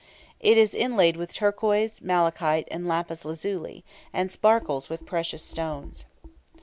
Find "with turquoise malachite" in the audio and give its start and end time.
1.15-2.67